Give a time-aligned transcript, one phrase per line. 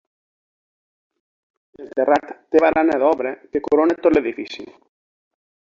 [1.83, 4.67] El terrat té barana d’obra que corona tot l’edifici.